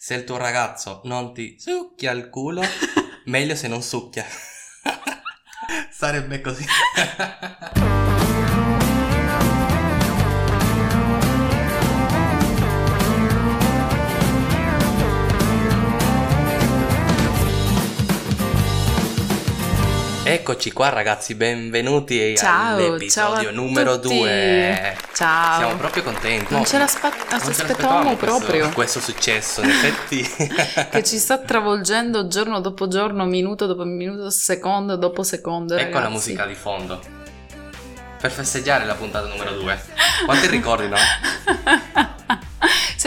[0.00, 2.62] Se il tuo ragazzo non ti succhia il culo,
[3.26, 4.24] meglio se non succhia.
[5.90, 6.64] Sarebbe così.
[20.30, 24.18] Eccoci qua ragazzi, benvenuti Ciao, all'episodio ciao numero tutti.
[24.18, 24.96] 2.
[25.14, 25.56] Ciao.
[25.56, 26.48] Siamo proprio contenti.
[26.52, 28.68] Non No, ce l'aspe- non ce aspettavamo questo- proprio.
[28.70, 30.28] Questo successo, in effetti.
[30.90, 35.74] Che ci sta travolgendo giorno dopo giorno, minuto dopo minuto, secondo dopo secondo.
[35.76, 36.12] ecco la ragazzi.
[36.12, 37.00] musica di fondo.
[38.20, 39.80] Per festeggiare la puntata numero 2.
[40.26, 40.96] Quanti ricordi, no?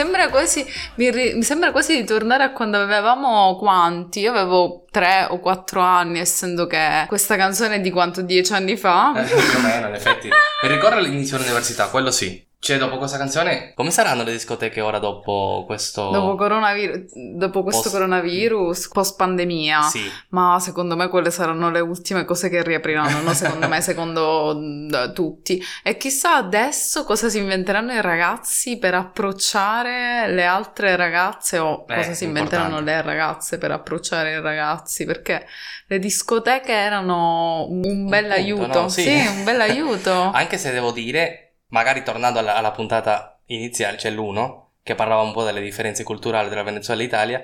[0.01, 0.65] Sembra quasi,
[0.95, 4.21] mi, ri- mi sembra quasi di tornare a quando avevamo quanti?
[4.21, 8.23] Io avevo tre o quattro anni, essendo che questa canzone è di quanto?
[8.23, 9.13] Dieci anni fa?
[9.15, 10.27] Eh, più o meno, in effetti.
[10.63, 12.43] Mi ricordo l'inizio dell'università, quello sì.
[12.63, 16.11] Cioè, dopo questa canzone, come saranno le discoteche ora dopo questo...
[16.11, 19.81] Dopo, coronavirus, dopo questo Post- coronavirus, post pandemia.
[19.81, 23.33] Sì, Ma secondo me quelle saranno le ultime cose che riapriranno, no?
[23.33, 25.59] Secondo me, secondo tutti.
[25.81, 31.95] E chissà adesso cosa si inventeranno i ragazzi per approcciare le altre ragazze o Eh,
[31.95, 32.91] cosa si inventeranno importante.
[33.07, 35.47] le ragazze per approcciare i ragazzi, perché
[35.87, 38.81] le discoteche erano un bel punto, aiuto.
[38.81, 38.87] no?
[38.89, 39.01] Sì.
[39.01, 39.25] Sì.
[39.27, 40.29] un bel aiuto.
[40.31, 45.33] Anche se devo dire, magari tornando alla, alla puntata iniziale, c'è l'uno, che parlava un
[45.33, 47.43] po' delle differenze culturali tra Venezuela e Italia,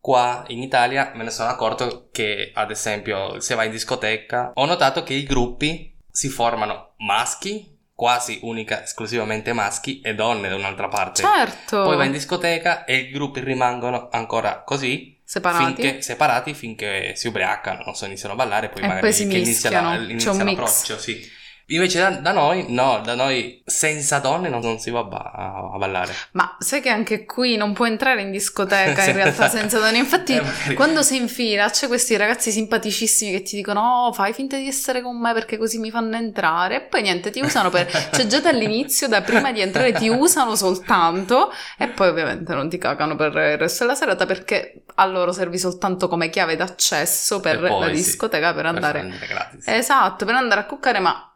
[0.00, 4.64] qua in Italia me ne sono accorto che, ad esempio, se vai in discoteca, ho
[4.66, 10.88] notato che i gruppi si formano maschi, quasi unica, esclusivamente maschi, e donne da un'altra
[10.88, 11.22] parte.
[11.22, 11.82] Certo.
[11.82, 15.64] Poi vai in discoteca e i gruppi rimangono ancora così, Separati.
[15.64, 19.26] finché, separati finché si ubriacano, non so, iniziano a ballare, poi E magari poi si
[19.28, 20.06] che inizia la- mischiano.
[20.06, 20.46] C'è inizia un mix.
[20.58, 21.40] l'approccio, sì.
[21.66, 25.78] Invece da, da noi, no, da noi senza donne non, non si va a, a
[25.78, 26.12] ballare.
[26.32, 29.98] Ma sai che anche qui non puoi entrare in discoteca Sì, in realtà senza donne.
[29.98, 34.12] Infatti, Eh, magari- quando sei in fila c'è questi ragazzi simpaticissimi che ti dicono: Oh,
[34.12, 36.76] fai finta di essere con me perché così mi fanno entrare.
[36.76, 37.86] E poi niente, ti usano per.
[38.12, 41.50] cioè, già dall'inizio, da prima di entrare, ti usano soltanto.
[41.78, 45.58] E poi, ovviamente, non ti cagano per il resto della serata perché a loro servi
[45.58, 48.98] soltanto come chiave d'accesso per poi, la sì, discoteca per per andare.
[49.00, 49.66] prendere gratis.
[49.68, 51.26] Esatto, per andare a cuccare, ma.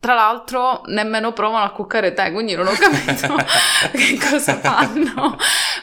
[0.00, 3.34] Tra l'altro nemmeno provano a cuccare te, quindi non ho capito
[3.92, 5.36] che cosa fanno.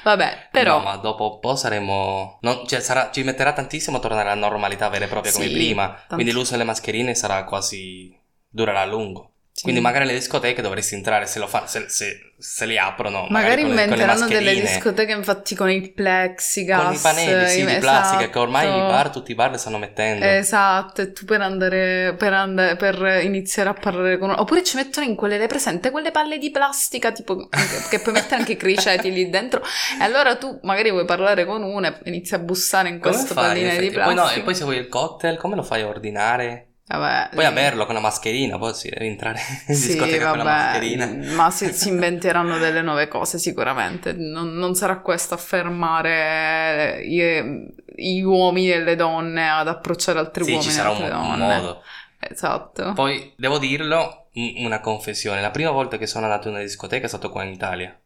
[0.03, 2.37] Vabbè, però No, ma dopo un po' saremo.
[2.41, 5.53] non- cioè, sarà- ci metterà tantissimo a tornare alla normalità vera e propria come Sì,
[5.53, 5.87] prima.
[5.87, 8.15] tanti- Quindi l'uso delle mascherine sarà quasi.
[8.49, 9.31] durerà a lungo.
[9.57, 9.63] Sì.
[9.63, 13.25] Quindi magari le discoteche dovresti entrare se lo fa, se, se- se li aprono.
[13.31, 16.83] magari le- le inventeranno delle discoteche infatti con il plexigas.
[16.83, 18.29] Con i pannelli, sì, eh, di plastica esatto.
[18.29, 20.23] che ormai i bar, tutti i bar le stanno mettendo.
[20.23, 25.07] Esatto, e tu per andare per, and- per iniziare a parlare con oppure ci mettono
[25.07, 27.49] in quelle, le presente, quelle palle di plastica tipo
[27.89, 29.63] che puoi mettere anche i criceti lì dentro
[29.99, 33.59] e allora tu magari vuoi parlare con una e inizi a bussare in in palline
[33.59, 33.85] di effetti?
[33.85, 34.21] Poi, plastica.
[34.23, 36.66] no, e poi se vuoi il cocktail, come lo fai a ordinare?
[36.89, 40.37] Vabbè, Poi a berlo con la mascherina, poi si deve entrare in Sì, discoteca con
[40.37, 41.33] la vabbè, mascherina.
[41.35, 44.13] ma si, si inventeranno delle nuove cose sicuramente.
[44.13, 50.45] Non, non sarà questo a fermare i- gli uomini e le donne ad approcciare altri
[50.45, 51.55] Sì, uomini ci sarà un, un donne.
[51.55, 51.81] modo.
[52.19, 52.93] Esatto.
[52.93, 55.41] Poi devo dirlo, un- una confessione.
[55.41, 57.97] La prima volta che sono andato in una discoteca è stato qua in Italia.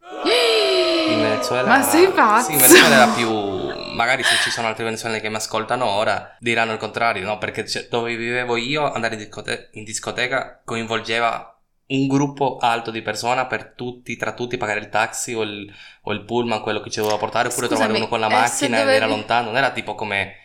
[1.08, 1.68] In Venezuela.
[1.68, 2.46] Ma sei pazzo?
[2.46, 3.71] Sì, in Venezuela era più.
[3.94, 7.38] Magari se ci sono altri venezuelani che mi ascoltano ora diranno il contrario, no?
[7.38, 11.46] Perché dove vivevo io andare in, discote- in discoteca coinvolgeva
[11.84, 15.70] un gruppo alto di persone per tutti, tra tutti pagare il taxi o il,
[16.02, 18.46] o il pullman, quello che ci doveva portare, oppure Scusami, trovare uno con la e
[18.48, 19.46] se macchina ed era dovevi- lontano.
[19.48, 20.36] Non era tipo come,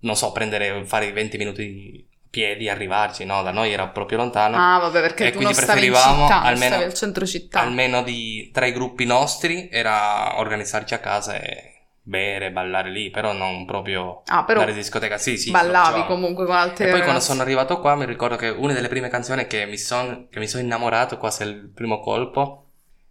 [0.00, 3.42] non so, prendere, fare i 20 minuti di piedi e arrivarci, no?
[3.42, 4.56] Da noi era proprio lontano.
[4.58, 7.60] Ah, vabbè, perché E quindi preferivamo città, almeno- al centro città.
[7.60, 11.73] almeno di, tra i gruppi nostri era organizzarci a casa e
[12.06, 15.18] bere, ballare lì, però non proprio Ah, però andare in discoteca.
[15.18, 18.48] Sì, sì, ballavi comunque con altri E poi quando sono arrivato qua mi ricordo che
[18.48, 20.28] una delle prime canzoni che mi sono
[20.62, 22.66] innamorato, quasi al primo colpo,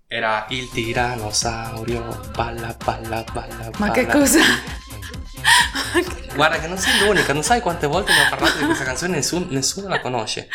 [0.07, 2.03] era Il tiranosaurio,
[2.35, 4.19] balla, balla, balla, Ma che balla.
[4.19, 4.39] cosa?
[6.35, 9.15] Guarda che non sei l'unica, non sai quante volte ne ho parlato di questa canzone,
[9.15, 10.47] nessun- nessuno la conosce.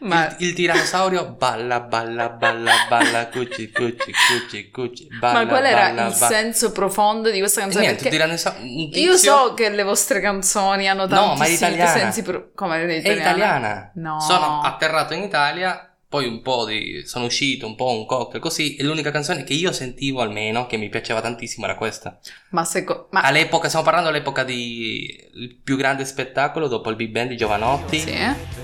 [0.00, 5.64] Ma Il, il tiranosaurio balla, balla, balla, balla, cucci, cucci, cucci, cucci, balla, Ma qual
[5.64, 6.26] era balla, il balla.
[6.28, 7.84] senso profondo di questa canzone?
[7.84, 11.36] niente, Perché tiranosa- un tizio- io so che le vostre canzoni hanno No, ma è
[11.36, 11.90] tantissimi italiana.
[12.00, 13.20] sensi pro- come è È italiana?
[13.30, 13.90] italiana.
[13.94, 14.20] No.
[14.20, 17.02] Sono atterrato in Italia poi un po' di...
[17.04, 20.76] sono uscito, un po' un cocktail, così, e l'unica canzone che io sentivo almeno, che
[20.76, 22.18] mi piaceva tantissimo, era questa.
[22.50, 23.22] Ma, seco- ma...
[23.22, 25.28] All'epoca, stiamo parlando all'epoca di...
[25.34, 27.98] il più grande spettacolo dopo il Big Band di Giovanotti.
[27.98, 28.14] Sì,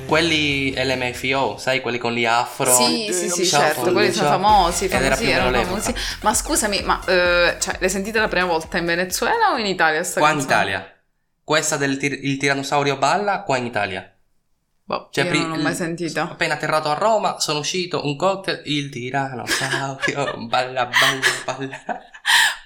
[0.06, 2.72] Quelli LMFO, sai, quelli con gli afro.
[2.74, 5.94] sì, sì, sì, certo, quelli sono famosi, famosi, erano famosi.
[6.22, 10.02] Ma scusami, ma eh, cioè, le sentite la prima volta in Venezuela o in Italia?
[10.02, 10.54] Sta Qua in canzone?
[10.60, 10.96] Italia.
[11.44, 14.11] Questa del tir- il tiranosaurio balla, qua in Italia.
[14.92, 16.20] Boh, Cioè, io non l'ho mai l- sentito.
[16.20, 20.90] Appena atterrato a Roma, sono uscito, un cocktail, il tiranosaurio, balla, balla,
[21.46, 21.80] balla.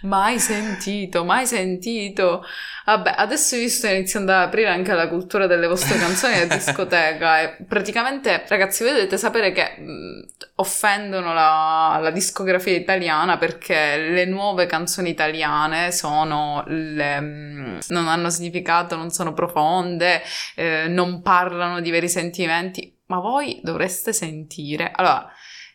[0.03, 2.45] Mai sentito, mai sentito.
[2.85, 7.41] Vabbè, adesso vi sto iniziando ad aprire anche la cultura delle vostre canzoni a discoteca
[7.41, 10.27] e praticamente, ragazzi, voi dovete sapere che mh,
[10.57, 18.31] offendono la, la discografia italiana perché le nuove canzoni italiane sono le, mh, non hanno
[18.31, 20.23] significato, non sono profonde,
[20.55, 24.93] eh, non parlano di veri sentimenti, ma voi dovreste sentire.
[24.95, 25.29] Allora,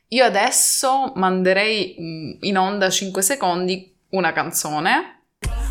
[0.10, 5.24] io adesso manderei mh, in onda 5 secondi una canzone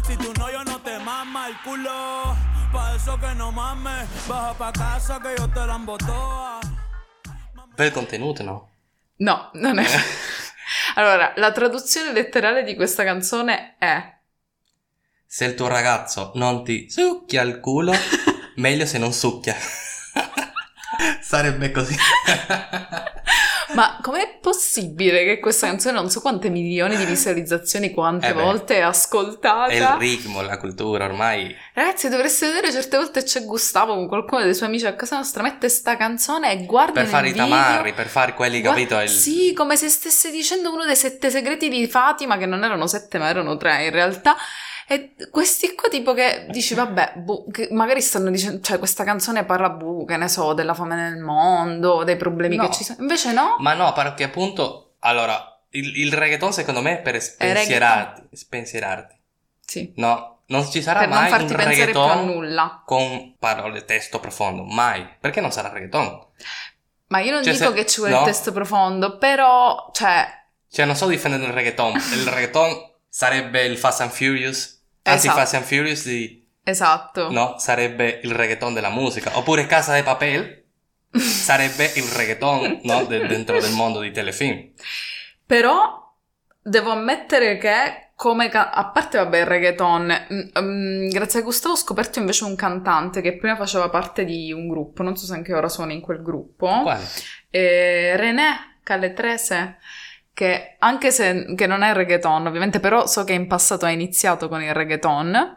[0.03, 2.37] Si tu novio no te mama el culo,
[2.73, 6.61] pa' eso que no mames, baja pa' casa que yo te la embotoa.
[7.77, 8.71] Bel contenuto, no?
[9.19, 9.87] No, non è.
[10.95, 14.19] Allora, la traduzione letterale di questa canzone è
[15.27, 17.93] Se il tuo ragazzo non ti succhia il culo,
[18.57, 19.55] meglio se non succhia.
[21.21, 21.97] Sarebbe così.
[23.75, 28.43] Ma com'è possibile che questa canzone non so quante milioni di visualizzazioni, quante Eh beh.
[28.43, 29.67] volte è ascoltata?
[29.67, 31.55] È il ritmo, la cultura, ormai.
[31.75, 35.43] Ragazzi, dovreste vedere certe volte c'è Gustavo con qualcuno dei suoi amici a casa nostra,
[35.43, 39.01] mette sta canzone e guarda Per fare i video- tamarri, per fare quelli, Guarda- capito?
[39.01, 42.87] Il- Sì, come se stesse dicendo uno dei sette segreti di Fatima, che non erano
[42.87, 44.37] sette ma erano tre in realtà.
[44.93, 49.71] E questi qua tipo che dici, vabbè, boh, magari stanno dicendo, cioè questa canzone parla,
[49.71, 52.67] boh, che ne so, della fame nel mondo, dei problemi No.
[52.67, 52.99] che ci sono.
[53.01, 58.23] Invece no, Ma no, perché appunto, allora, il, il reggaeton secondo me è per spensierarti,
[58.33, 59.15] spensierarti.
[59.65, 62.83] sì, No, non ci sarà per non mai farti un pensare più a reggaeton nulla.
[62.85, 65.09] con parole, testo profondo, mai.
[65.21, 66.27] Perché non sarà reggaeton?
[67.07, 68.19] Ma io non Cioè, dico se- che ci vuole no.
[68.21, 70.27] il testo profondo, però, cioè,
[70.69, 71.93] Cioè, non sto difendendo il reggaeton.
[72.15, 74.79] Il reggaeton sarebbe il Fast and Furious.
[75.11, 75.39] Anzi, Esatto.
[75.39, 76.47] Fast and Furious di...
[76.65, 77.31] esatto.
[77.31, 79.37] No, sarebbe il reggaeton della musica.
[79.37, 80.65] Oppure Casa de Papel
[81.19, 83.05] sarebbe il reggaeton, no?
[83.07, 84.71] de- dentro del mondo di telefilm.
[85.47, 85.99] Però
[86.63, 91.73] devo ammettere che come ca- a parte vabbè il reggaeton, mm, mm, grazie a Gustavo
[91.75, 95.33] ho scoperto invece un cantante che prima faceva parte di un gruppo, non so se
[95.33, 97.03] anche ora suona in quel gruppo, Quale?
[97.49, 99.79] eh, René Caletrese,
[100.33, 104.49] che anche se che non è reggaeton ovviamente, però so che in passato ha iniziato
[104.49, 105.57] con il reggaeton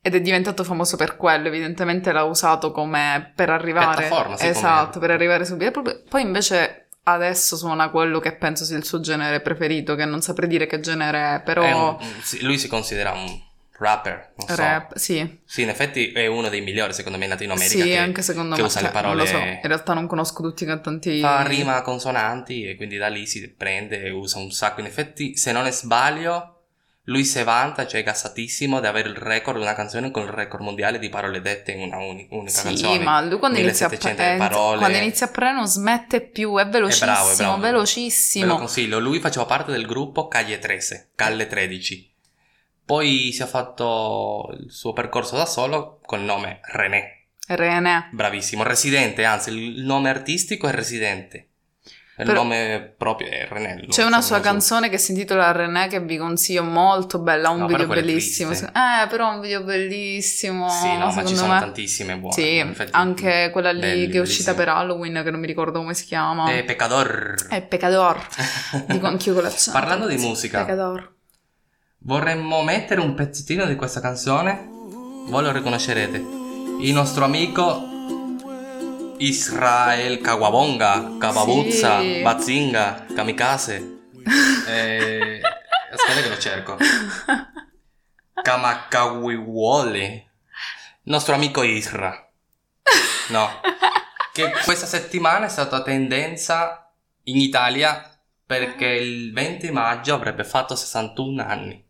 [0.00, 4.98] ed è diventato famoso per quello, evidentemente l'ha usato come per arrivare sì, come- esatto,
[4.98, 5.82] per arrivare subito.
[6.08, 10.48] Poi invece adesso suona quello che penso sia il suo genere preferito, che non saprei
[10.48, 11.96] dire che genere è, però È un-
[12.40, 13.50] lui si considera un
[13.82, 14.54] rapper, non so.
[14.56, 15.40] rap, sì.
[15.44, 18.22] Sì, in effetti è uno dei migliori secondo me in Latino America Sì, che, anche
[18.22, 18.66] secondo che me.
[18.66, 19.16] usa cioè, le parole...
[19.20, 21.20] Lo so, in realtà non conosco tutti i cantanti.
[21.20, 24.80] Fa rima consonanti e quindi da lì si prende e usa un sacco.
[24.80, 26.48] In effetti, se non è sbaglio,
[27.06, 30.28] lui si vanta, cioè è gassatissimo, di avere il record di una canzone con il
[30.28, 32.98] record mondiale di parole dette in una uni- unica Sì, canzone.
[33.02, 34.78] ma lui quando inizia, a, 1700 parole.
[34.78, 37.54] quando inizia a parlare non smette più, è velocissimo, È bravo, è bravo.
[37.56, 38.56] Ve lo velocissimo.
[38.56, 42.10] consiglio, lui faceva parte del gruppo Calle 13, Calle 13.
[42.84, 47.26] Poi si è fatto il suo percorso da solo col nome René.
[47.48, 48.08] René.
[48.12, 51.48] Bravissimo, residente, anzi il nome artistico è Residente.
[52.18, 53.86] Il Però- nome proprio è René.
[53.88, 57.60] C'è una sua canzone che si intitola René che vi consiglio molto bella, ha un
[57.60, 58.52] No, video quella è bellissimo.
[58.52, 60.68] Eh, però è un video bellissimo.
[60.68, 61.58] Sì, no, ma ci secondo sono me.
[61.60, 62.34] tantissime buone.
[62.34, 65.78] Sì, infatti, anche quella lì belli, che è uscita per Halloween, che non mi ricordo
[65.80, 66.52] come si chiama.
[66.52, 67.34] Eh, Pecador.
[67.48, 68.24] È Pecador.
[68.86, 69.78] Dico anch'io l'accento.
[69.78, 70.60] Parlando di musica.
[70.60, 71.14] Pecador.
[72.04, 74.66] Vorremmo mettere un pezzettino di questa canzone.
[74.68, 76.16] Voi lo riconoscerete.
[76.80, 77.88] Il nostro amico
[79.18, 82.22] Israel Kawabonga, Kawabuzza, Sì.
[82.22, 84.00] Bazinga, Kamikaze.
[84.64, 85.40] Eh,
[85.92, 86.76] aspetta che lo cerco.
[88.40, 90.04] Kamakawiwole.
[90.04, 92.28] Il nostro amico Isra.
[93.28, 93.48] No.
[94.32, 96.90] Che questa settimana è stata tendenza
[97.24, 98.08] in Italia
[98.46, 101.81] perché il 20 maggio avrebbe fatto 61 anni.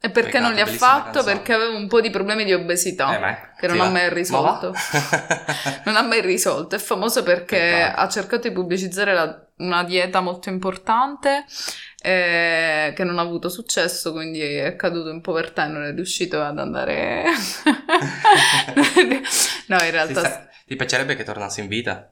[0.00, 1.10] E perché non li ha fatto?
[1.20, 1.34] canzone.
[1.34, 3.16] Perché aveva un po' di problemi di obesità.
[3.16, 4.72] Eh, ma- che non ha mai Ma risolto.
[5.84, 6.76] Non ha mai risolto.
[6.76, 8.00] È famoso perché Peccato.
[8.00, 11.44] ha cercato di pubblicizzare la- una dieta molto importante
[12.00, 16.40] eh, che non ha avuto successo, quindi è caduto in povertà e non è riuscito
[16.40, 17.24] ad andare.
[19.66, 20.20] no, in realtà.
[20.20, 22.10] sta- ti piacerebbe che tornasse in vita?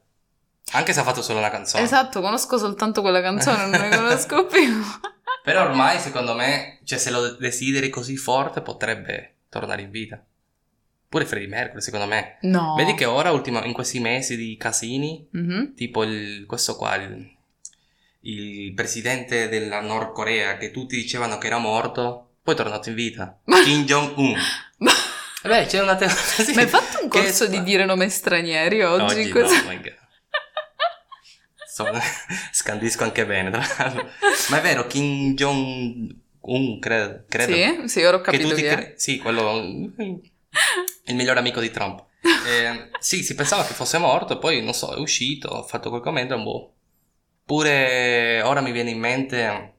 [0.73, 1.85] Anche se ha fatto solo una canzone.
[1.85, 4.83] Esatto, conosco soltanto quella canzone, non ne conosco più.
[5.47, 10.21] Però ormai, secondo me, cioè, se lo desideri così forte, potrebbe tornare in vita.
[11.09, 12.39] Pure Freddie Mercury, secondo me.
[12.41, 12.75] No.
[12.77, 15.75] Vedi che ora, ultima- in questi mesi di casini, Mhm.
[15.77, 17.31] tipo il, questo qua, il,
[18.23, 22.97] il presidente della Nord Corea, che tutti dicevano che era morto, poi è tornato in
[22.97, 23.39] vita.
[23.65, 24.35] Kim Jong-un.
[25.45, 26.17] Beh, c'è una teoria.
[26.43, 29.21] sì, Ma hai fatto un che- corso di dire nomi stranieri oggi?
[29.31, 29.95] Oggi no, oh my God.
[31.77, 31.85] So-
[32.53, 34.09] scandisco anche bene, tra l'altro.
[34.49, 37.25] Ma è vero, Kim Jong-un, credo.
[37.29, 37.53] credo.
[37.53, 38.63] Sì, sì, ora ho Che capito è.
[38.75, 39.59] cre- Sì, quello...
[39.59, 42.05] Il migliore amico di Trump.
[42.47, 46.01] Eh, sì, si pensava che fosse morto, poi, non so, è uscito, ha fatto quel
[46.01, 46.75] commento, boh.
[47.45, 49.75] Pure ora mi viene in mente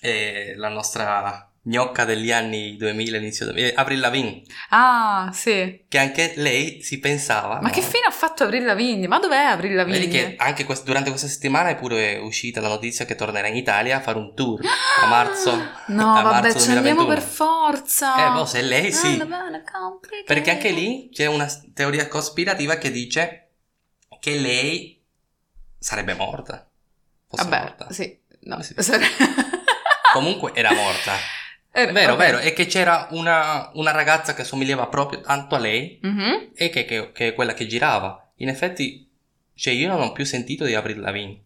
[0.00, 5.84] eh, la nostra gnocca degli anni 2000, inizio 2000, Avril Lavigne, Ah, sì.
[5.88, 7.56] che anche lei si pensava...
[7.60, 7.70] Ma no?
[7.70, 9.06] che fine ha fatto Avril Lavigne?
[9.06, 9.98] Ma dov'è Avril Lavigne?
[9.98, 13.56] Vedi che anche quest- durante questa settimana è pure uscita la notizia che tornerà in
[13.56, 14.60] Italia a fare un tour
[15.02, 15.54] a marzo.
[15.88, 17.06] No, a vabbè, marzo ci andiamo 2021.
[17.06, 18.26] per forza.
[18.26, 19.20] Eh, boh, se lei sì.
[19.20, 20.24] Ah, complicated.
[20.26, 23.50] Perché anche lì c'è una teoria cospirativa che dice
[24.18, 25.02] che lei
[25.78, 26.66] sarebbe morta.
[27.28, 27.92] Fosse Vabbè, morta.
[27.92, 28.18] sì.
[28.44, 28.62] No.
[28.62, 28.74] Sì.
[30.12, 31.12] Comunque era morta.
[31.72, 32.24] Eh, Vero, vabbè.
[32.32, 32.38] vero.
[32.38, 36.50] E che c'era una, una ragazza che somigliava proprio tanto a lei Mhm.
[36.54, 38.28] e che, che- che è quella che girava.
[38.36, 39.08] In effetti,
[39.54, 41.42] cioè io non ho più sentito di Avril Lavigne.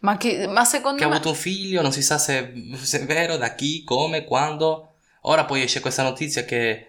[0.00, 1.14] Ma, che, ma secondo Che ha me...
[1.14, 4.94] avuto un figlio, non si sa se, se è vero, da chi, come, quando.
[5.22, 6.86] Ora poi esce questa notizia che,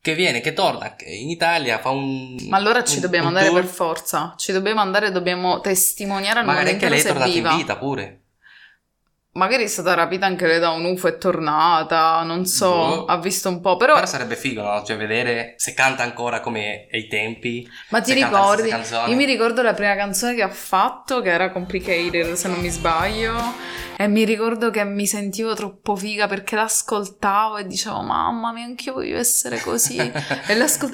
[0.00, 2.36] che viene, che torna che in Italia, fa un...
[2.48, 3.60] Ma allora ci un- dobbiamo un andare tour.
[3.62, 4.34] per forza.
[4.36, 7.50] Ci dobbiamo andare, dobbiamo testimoniare al Magari mondo anche lei è è tornata viva.
[7.52, 8.20] in vita pure.
[9.36, 13.04] Magari è stata rapita anche lei da un UFO e tornata, non so, Boh.
[13.04, 13.94] ha visto un po', però...
[13.94, 14.82] Però sarebbe figo, no?
[14.82, 17.68] Cioè vedere se canta ancora come ai tempi.
[17.90, 18.68] Ma ti ricordi?
[18.68, 22.70] Io mi ricordo la prima canzone che ha fatto, che era Complicated, se non mi
[22.70, 23.34] sbaglio.
[23.98, 28.92] E mi ricordo che mi sentivo troppo figa perché l'ascoltavo e dicevo, mamma mia, anch'io
[28.92, 29.96] voglio essere così.
[29.96, 30.12] e,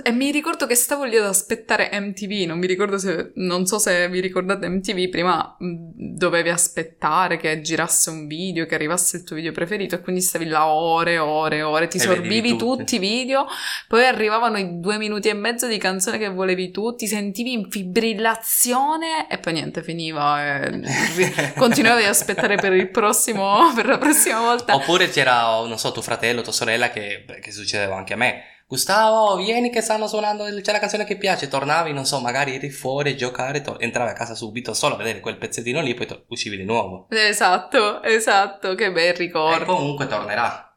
[0.05, 2.47] e mi ricordo che stavo lì ad aspettare MTV.
[2.47, 8.11] Non mi ricordo se, non so se vi ricordate MTV, prima dovevi aspettare che girasse
[8.11, 8.32] un video,
[8.67, 11.89] che arrivasse il tuo video preferito, e quindi stavi là ore e ore e ore,
[11.89, 12.97] ti E sorbivi tutti.
[12.97, 13.47] i video,
[13.89, 17.71] poi arrivavano i due minuti e mezzo di canzone che volevi tu, ti sentivi in
[17.71, 20.81] fibrillazione e poi niente, finiva e
[21.57, 24.75] continuavi ad aspettare per il prossimo, per la prossima volta.
[24.75, 28.45] Oppure c'era, non so, tuo fratello, tua sorella, che, che succedeva anche a me.
[28.73, 31.47] Gustavo, vieni che stanno suonando, c'è la canzone che piace.
[31.47, 34.97] Tornavi, non so, magari eri fuori a giocare, to- entravi a casa subito solo a
[34.97, 37.07] vedere quel pezzettino lì, poi to- uscivi di nuovo.
[37.11, 39.67] Esatto, esatto, che bel E ricordo.
[39.75, 40.72] comunque tornerà.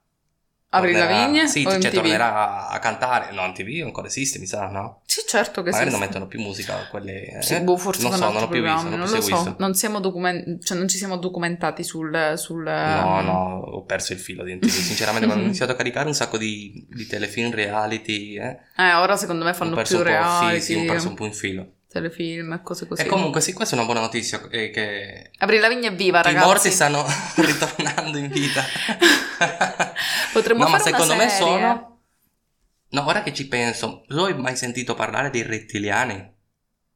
[0.76, 3.32] Avril Lavigne Sì, cioè tornerà a cantare.
[3.34, 5.02] No, MTV ancora esiste, mi sa, no?
[5.06, 5.96] Sì, certo che Magari sì.
[5.98, 7.38] non mettono più musica quelle...
[7.38, 7.42] eh?
[7.42, 9.56] Sì, boh, forse non so, non ho più visto, non non lo so.
[9.58, 12.34] Non, siamo documen- cioè, non ci siamo documentati sul...
[12.36, 14.68] sul No, ehm, no, ho perso il filo di MTV.
[14.70, 19.16] Sinceramente, quando ho iniziato a caricare un sacco di, di telefilm reality, eh, Eh, ora
[19.16, 21.68] secondo me fanno più reality, sì, sì, ho perso un po' in filo.
[21.88, 23.02] telefilm e cose così.
[23.04, 26.24] E comunque, sì, questa è una buona notizia, eh, che Avril Lavigne è viva, i
[26.24, 26.46] ragazzi.
[26.46, 27.06] morti stanno
[27.36, 28.64] ritornando in vita.
[30.36, 32.00] Potremmo no, ma fare una secondo me sono...
[32.90, 36.34] No, ora che ci penso, tu hai mai sentito parlare dei rettiliani?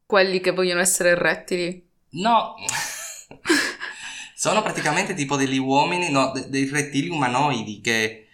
[0.05, 1.89] Quelli che vogliono essere rettili.
[2.09, 2.55] No,
[4.35, 8.27] sono praticamente tipo degli uomini, no, de- dei rettili umanoidi che,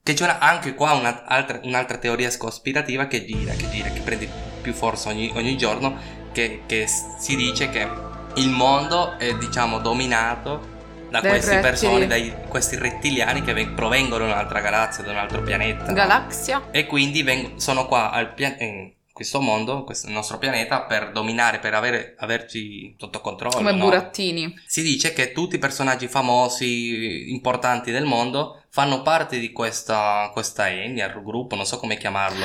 [0.00, 4.02] che c'è una- anche qua una- altra- un'altra teoria cospirativa che gira, che gira, che
[4.02, 4.28] prende
[4.62, 5.96] più forza ogni, ogni giorno,
[6.30, 7.88] che, che si dice che
[8.36, 10.72] il mondo è diciamo dominato
[11.14, 11.68] da Dai queste rettili.
[11.70, 15.86] persone, da questi rettiliani che ven- provengono da un'altra galassia, da un altro pianeta.
[15.86, 15.92] no?
[15.92, 16.68] Galaxia.
[16.72, 21.60] E quindi veng- sono qua al pia- in questo mondo, questo nostro pianeta, per dominare,
[21.60, 23.54] per avere- averci sotto controllo.
[23.54, 23.84] Come no?
[23.84, 24.52] burattini.
[24.66, 30.68] Si dice che tutti i personaggi famosi, importanti del mondo, fanno parte di questa, questa
[30.68, 32.44] etnia, gruppo, non so come chiamarlo.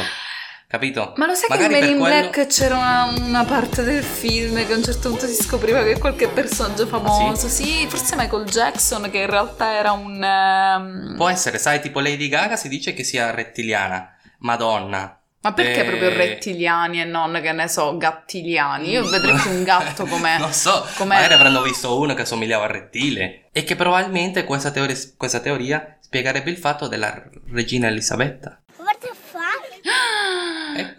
[0.71, 1.13] Capito?
[1.15, 4.03] Ma lo sai Magari che in Men in quello- Black c'era una, una parte del
[4.03, 8.45] film che a un certo punto si scopriva che qualche personaggio famoso, sì, forse Michael
[8.45, 10.23] Jackson, che in realtà era un...
[10.23, 15.19] ehm, Può essere, sai, tipo Lady Gaga si dice che sia rettiliana, Madonna.
[15.41, 18.91] Ma perché Eh, proprio rettiliani e non, che ne so, gattiliani?
[18.91, 20.37] Io vedrei più un gatto come...
[20.37, 21.15] non so, com'è?
[21.15, 23.45] magari avranno visto uno che somigliava al rettile.
[23.51, 28.61] E che probabilmente questa teoria, questa teoria spiegherebbe il fatto della regina Elisabetta.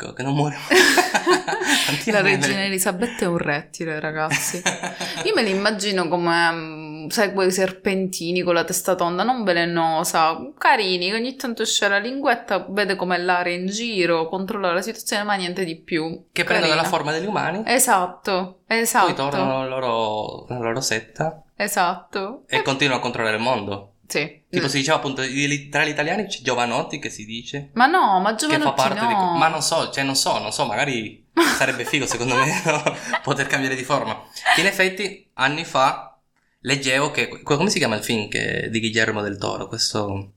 [0.01, 0.57] Ecco, che non muore.
[2.07, 4.63] La regina Elisabetta è un rettile, ragazzi.
[5.25, 11.11] Io me l'immagino come mm, sai quei serpentini con la testa tonda, non velenosa, carini,
[11.11, 15.35] che ogni tanto esce la linguetta, vede com'è l'area in giro, controlla la situazione, ma
[15.35, 16.25] niente di più.
[16.33, 16.83] Che prendono Carina.
[16.83, 19.05] la forma degli umani, Esatto, esatto.
[19.07, 22.45] poi tornano alla loro, alla loro setta Esatto.
[22.47, 23.90] e continuano a controllare il mondo.
[24.11, 24.43] Sì.
[24.51, 25.23] Tipo si diceva appunto,
[25.71, 29.01] tra gli italiani c'è Giovanotti che si dice, Ma no, ma che Giovanotti fa parte
[29.01, 29.07] no.
[29.07, 29.39] di...
[29.39, 32.83] Ma non so, cioè non so, non so, magari sarebbe figo secondo me no?
[33.23, 34.21] poter cambiare di forma.
[34.57, 36.19] In effetti, anni fa
[36.63, 37.43] leggevo che...
[37.45, 39.69] Come si chiama il film che- di Guillermo del Toro?
[39.69, 40.33] Questo...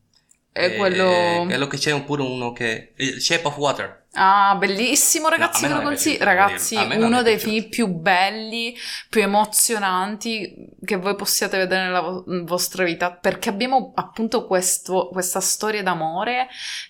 [0.53, 1.45] È eh, quello...
[1.45, 2.93] quello che c'è pure uno che...
[2.97, 4.01] il Shape of Water.
[4.13, 6.23] Ah, bellissimo, ragazzi, me ve lo consiglio.
[6.23, 8.77] Ragazzi, uno dei film più belli,
[9.09, 15.39] più emozionanti che voi possiate vedere nella vo- vostra vita, perché abbiamo appunto questo- questa
[15.39, 16.47] storia d'amore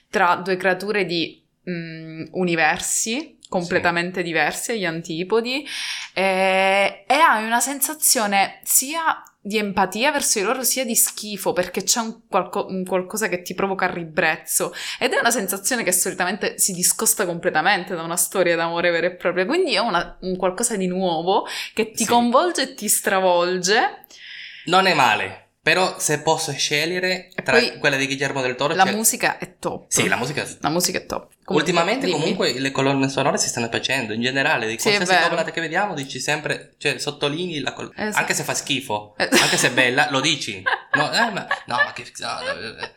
[0.10, 5.63] tra due creature di mm, universi completamente diversi agli antipodi
[6.12, 11.83] e, e hai una sensazione sia di empatia verso di loro sia di schifo perché
[11.83, 16.57] c'è un, qualco- un qualcosa che ti provoca ribrezzo ed è una sensazione che solitamente
[16.57, 20.75] si discosta completamente da una storia d'amore vera e propria, quindi è una- un qualcosa
[20.77, 22.10] di nuovo che ti Sì.
[22.10, 24.05] coinvolge e ti stravolge.
[24.65, 28.75] Non è male, però se posso scegliere E tra poi quella di Guillermo del Toro...
[28.75, 29.86] La c'è- musica è top.
[29.88, 30.46] Sì, la musica...
[30.60, 31.29] La musica è top.
[31.46, 32.20] Comunque, Ultimamente dimmi.
[32.20, 35.62] comunque le colonne sonore si stanno facendo, in generale, di Sì, è qualsiasi cosa che
[35.62, 38.17] vediamo dici sempre, cioè sottolinei la col- Esatto.
[38.17, 39.29] anche se fa schifo, Eh.
[39.32, 40.62] anche se è bella, lo dici.
[40.96, 42.05] No, eh, ma, no, ma che...
[42.17, 42.91] no, eh, eh.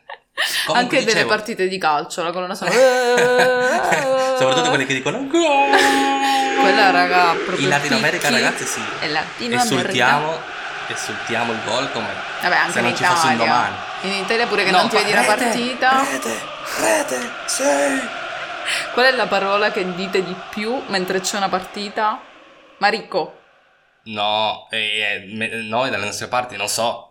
[0.67, 2.77] Comunque, Anche delle dicevo, partite di calcio, la colonna sonora.
[4.37, 5.27] Soprattutto quelli che dicono.
[5.29, 8.81] Quella, raga, proprio In Latino America, ragazzi, sì.
[9.01, 9.79] È Latino America.
[9.79, 10.39] Esultiamo,
[10.93, 12.09] esultiamo il gol come
[12.43, 13.53] Vabbè, anche se non ci fosse un Italia.
[13.53, 13.75] domani.
[14.03, 16.05] In Italia pure che No, non ti vedi una rete, partita.
[16.11, 16.41] Rete,
[16.81, 17.65] rete, sì.
[18.93, 22.21] Qual è la parola che dite di più mentre c'è una partita?
[22.79, 23.39] Marico.
[24.05, 27.06] No, eh, eh, me- noi dalle nostre parti non so.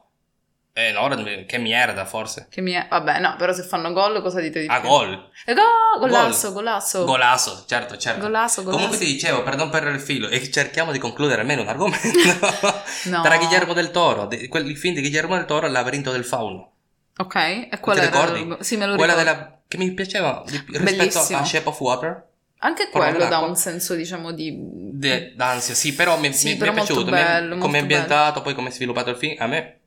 [0.78, 1.08] Eh, no,
[1.48, 2.48] che merda forse.
[2.50, 2.86] Che mi è...
[2.90, 4.90] Vabbè, no, però se fanno gol cosa dite di Ah, più?
[4.90, 5.30] gol.
[5.46, 5.62] E go-
[6.00, 7.06] golasso, golasso.
[7.06, 8.20] Golasso, certo, certo.
[8.20, 8.78] Golasso, golasso.
[8.84, 12.04] Comunque ti dicevo, per non perdere il filo, e cerchiamo di concludere almeno un argomento.
[13.06, 13.22] No.
[13.22, 16.26] Tra Guillermo del Toro, de- quel- il film di Guillermo del Toro, Il labirinto del
[16.26, 16.72] fauno.
[17.18, 18.12] Ok, e qual Ti era?
[18.12, 18.64] ricordi?
[18.64, 19.32] Sì, me lo Quella ricordo.
[19.32, 21.40] della, che mi piaceva di rispetto Bellissimo.
[21.40, 22.28] a Shape of Water.
[22.60, 24.58] Anche quello dà un senso, diciamo, di...
[24.60, 27.16] de- d'ansia, sì, però mi, Sì, mi- mi però è molto piaciuto.
[27.16, 29.78] mi- bello, molto come è ambientato, poi come è sviluppato il film, a me è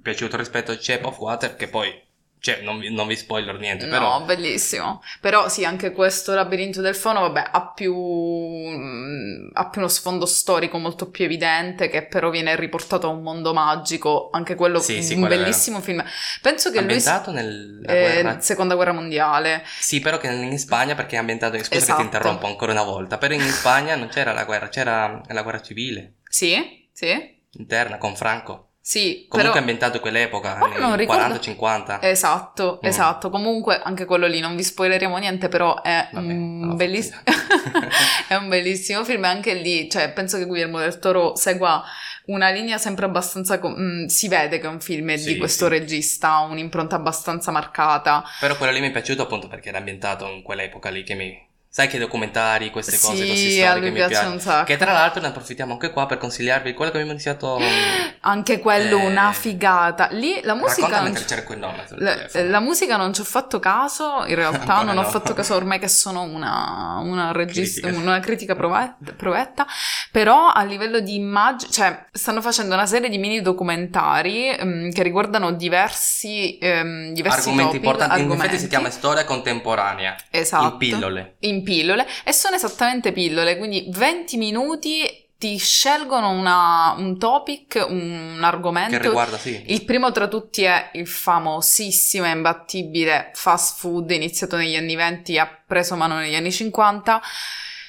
[0.00, 3.86] piaciuto rispetto a Shape of Water, che poi, cioè, non vi, non vi spoiler niente,
[3.86, 4.18] però...
[4.18, 5.00] No, bellissimo.
[5.20, 10.26] Però sì, anche questo labirinto del fauno, vabbè, ha più, mm, ha più uno sfondo
[10.26, 14.30] storico molto più evidente, che però viene riportato a un mondo magico.
[14.32, 16.02] Anche quello Sì, sì, un bellissimo film.
[16.40, 16.94] Penso che lui...
[16.94, 19.62] ambientato nella eh, guerra seconda guerra mondiale.
[19.78, 21.62] Sì, però che in Spagna, perché è ambientato in...
[21.62, 21.98] Scusa che Esatto.
[21.98, 25.60] ti interrompo ancora una volta, però in Spagna non c'era la guerra, c'era la guerra
[25.62, 28.71] civile Sì, sì, interna con Franco.
[28.84, 29.26] Sì.
[29.28, 29.52] Comunque però...
[29.54, 31.98] è ambientato in quell'epoca, nei ricordo- 40-50.
[32.02, 32.86] Esatto, Mm.
[32.88, 33.30] esatto.
[33.30, 37.14] Comunque anche quello lì non vi spoileriamo niente, però è, Vabbè, un, belliss-
[38.28, 39.24] è un bellissimo film.
[39.24, 41.82] e Anche lì, cioè, penso che Guillermo del Toro segua
[42.26, 43.60] una linea sempre abbastanza.
[43.64, 45.70] mm, si vede che è un film Sì, di questo sì.
[45.70, 48.24] regista, un'impronta abbastanza marcata.
[48.40, 51.50] Però quello lì mi è piaciuto appunto perché era ambientato in quell'epoca lì che mi...
[51.74, 54.34] Sai che documentari, queste cose così Sì, a storiche mi piace piacciono.
[54.34, 54.64] un sacco.
[54.66, 57.58] Che tra l'altro ne approfittiamo anche qua per consigliarvi quello che abbiamo iniziato...
[58.24, 60.08] Anche quello, Eh, una figata.
[60.10, 61.00] Lì la musica.
[61.00, 64.98] Non cerco il nome La, la musica non ci ho fatto caso, in realtà non
[64.98, 65.08] ho no.
[65.08, 68.02] fatto caso ormai che sono una, una, regista, Critica.
[68.06, 69.66] una critica prove- provetta,
[70.12, 75.02] però a livello di immagini, cioè stanno facendo una serie di mini documentari ehm, che
[75.02, 78.46] riguardano diversi, ehm, diversi Argomenti topic, importanti, in argomenti.
[78.46, 80.16] effetti si chiama storia contemporanea.
[80.30, 80.64] Esatto.
[80.66, 81.34] In pillole.
[81.40, 88.38] In pillole, e sono esattamente pillole, quindi 20 minuti ti scelgono una- un topic, un
[88.42, 88.96] argomento.
[88.96, 89.60] Che riguarda, sì.
[89.66, 95.34] Il primo tra tutti è il famosissimo e imbattibile fast food iniziato negli anni 20
[95.34, 97.20] e ha preso mano negli anni 50.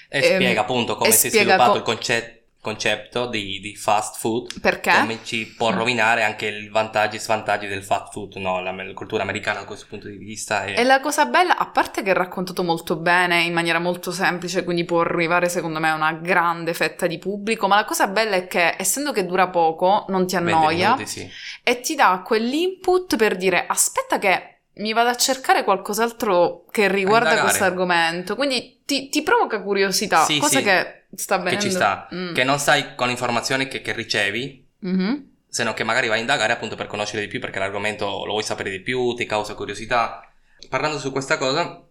[0.09, 4.17] E ehm, spiega appunto come si è sviluppato co- il conce- concetto di, di fast
[4.17, 4.61] food.
[4.61, 4.91] Perché?
[4.91, 8.61] Come ci può rovinare anche i vantaggi e svantaggi del fast food, no?
[8.61, 10.63] La, la cultura americana da questo punto di vista.
[10.63, 10.79] È...
[10.79, 14.63] E la cosa bella, a parte che è raccontato molto bene, in maniera molto semplice,
[14.63, 18.37] quindi può arrivare secondo me a una grande fetta di pubblico, ma la cosa bella
[18.37, 21.29] è che essendo che dura poco, non ti 20 annoia minuti, sì.
[21.61, 27.41] e ti dà quell'input per dire aspetta che mi vado a cercare qualcos'altro che riguarda
[27.41, 28.35] questo argomento.
[28.35, 30.63] Quindi ti, ti provoca curiosità, Sì, cosa sì.
[30.63, 31.63] che sta Che avvenendo.
[31.65, 32.07] ci sta.
[32.13, 32.33] Mm.
[32.33, 35.27] Che non sai con le informazioni che, che ricevi, Mhm.
[35.47, 38.31] se no che magari vai a indagare appunto per conoscere di più, perché l'argomento lo
[38.31, 40.27] vuoi sapere di più, ti causa curiosità.
[40.69, 41.81] Parlando su questa cosa,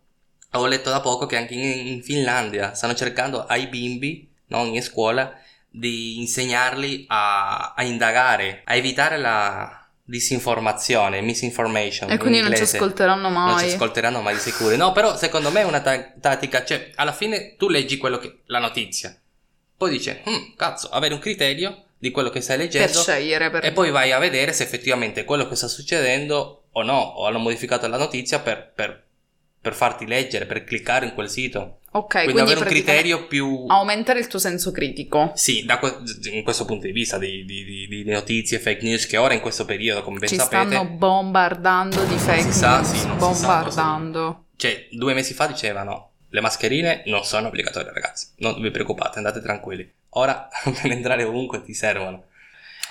[0.54, 4.82] ho letto da poco che anche in, in Finlandia stanno cercando ai bimbi, no, in
[4.82, 5.32] scuola,
[5.70, 9.81] di insegnarli a, a indagare, a evitare la
[10.12, 12.10] disinformazione, misinformation.
[12.10, 13.50] E in quindi non ci ascolteranno mai.
[13.50, 14.76] Non ci ascolteranno mai di sicuro.
[14.76, 18.40] No, però secondo me è una ta- tattica, cioè alla fine tu leggi quello che,
[18.46, 19.16] la notizia,
[19.76, 23.50] poi dice, "Hmm, cazzo, avere un criterio di quello che stai per leggendo scegliere.
[23.50, 23.64] Per...
[23.64, 27.38] e poi vai a vedere se effettivamente quello che sta succedendo o no, o hanno
[27.38, 29.02] modificato la notizia per, per-
[29.60, 31.78] per farti leggere, per cliccare in quel sito.
[31.94, 33.64] Ok, quindi, quindi, avere un criterio più...
[33.68, 35.32] aumentare il tuo senso critico.
[35.34, 35.98] Sì, da que-
[36.32, 39.64] in questo punto di vista di, di- di- notizie, fake news, che ora in questo
[39.66, 42.90] periodo, come ben Ci sapete, stanno bombardando di fake si sa, news.
[42.92, 44.44] sì, non si sa bombardando.
[44.56, 49.40] cioè due mesi fa dicevano le mascherine non sono obbligatorie ragazzi, non vi preoccupate, andate
[49.42, 49.90] tranquilli.
[50.14, 52.24] Ora per entrare ovunque ti servono.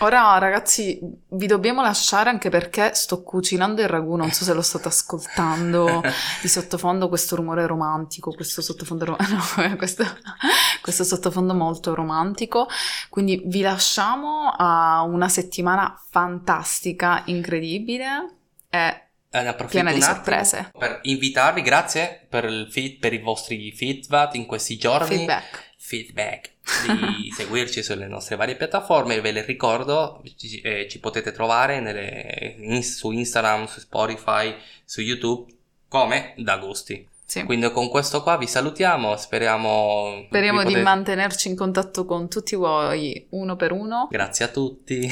[0.01, 4.15] Ora, ragazzi, vi dobbiamo lasciare anche perché sto cucinando il ragù.
[4.15, 6.01] Non so se lo state ascoltando
[6.41, 10.03] di sottofondo questo rumore romantico, questo sottofondo, ro- no, questo,
[10.81, 12.67] questo sottofondo molto romantico.
[13.09, 18.37] Quindi vi lasciamo a una settimana fantastica, incredibile
[18.69, 20.71] e Eh, ne approfitto Piena di sorprese.
[20.77, 25.07] Per invitarvi, grazie per, il feed- per i vostri feedback in questi giorni.
[25.15, 25.69] feedback.
[25.91, 26.51] Feedback
[26.85, 32.55] di seguirci sulle nostre varie piattaforme ve le ricordo ci, eh, ci potete trovare nelle-
[32.59, 35.51] in- su Instagram su Spotify su YouTube
[35.89, 37.43] come da gusti Sì.
[37.43, 42.29] quindi con questo qua vi salutiamo speriamo Speriamo vi di potete- mantenerci in contatto con
[42.29, 44.07] tutti voi uno per uno.
[44.09, 45.09] grazie a tutti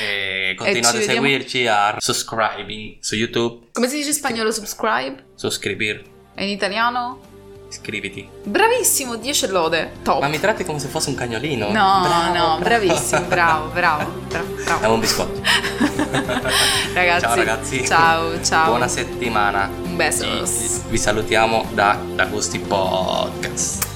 [0.00, 4.50] e continuate ci a vediamo- seguirci a subscribing su YouTube Come si dice in spagnolo
[4.50, 5.24] subscribe?
[5.36, 6.02] suscribir
[6.34, 7.34] E in italiano?
[7.68, 9.92] Iscriviti Bravissimo, 10 lode.
[10.02, 10.20] Top.
[10.20, 12.58] ma mi tratti come se fosse un cagnolino No, Bravo, no, bravo.
[12.58, 14.82] bravissimo, bravo, bravo, bravo, bravo.
[14.84, 15.40] È un biscotto
[16.94, 17.86] Ragazzi, Ciao ragazzi.
[17.86, 18.66] Ciao, ciao.
[18.68, 19.68] Buona settimana.
[19.84, 20.82] Un besos.
[20.88, 23.95] Vi salutiamo da, da Gusti Podcast.